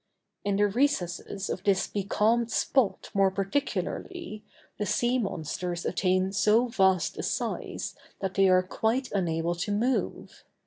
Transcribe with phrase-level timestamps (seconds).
[0.43, 4.43] In the recesses of this becalmed spot more particularly,
[4.79, 10.43] the sea monsters attain so vast a size that they are quite unable to move.